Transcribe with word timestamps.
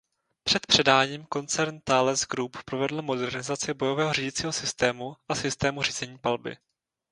Před 0.43 0.65
předáním 0.67 1.25
koncern 1.25 1.79
Thales 1.79 2.25
Group 2.31 2.57
provedl 2.65 3.01
modernizaci 3.01 3.73
bojového 3.73 4.13
řídícího 4.13 4.51
systému 4.51 5.15
a 5.29 5.35
systému 5.35 5.81
řízení 5.81 6.17
palby. 6.17 6.57